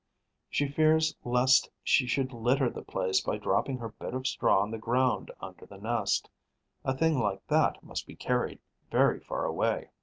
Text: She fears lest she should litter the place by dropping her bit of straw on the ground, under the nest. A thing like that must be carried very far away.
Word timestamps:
She 0.49 0.67
fears 0.67 1.15
lest 1.23 1.69
she 1.83 2.07
should 2.07 2.33
litter 2.33 2.71
the 2.71 2.81
place 2.81 3.21
by 3.21 3.37
dropping 3.37 3.77
her 3.77 3.89
bit 3.89 4.15
of 4.15 4.25
straw 4.25 4.61
on 4.61 4.71
the 4.71 4.79
ground, 4.79 5.29
under 5.39 5.67
the 5.67 5.77
nest. 5.77 6.27
A 6.83 6.97
thing 6.97 7.19
like 7.19 7.45
that 7.49 7.83
must 7.83 8.07
be 8.07 8.15
carried 8.15 8.57
very 8.89 9.19
far 9.19 9.45
away. 9.45 9.91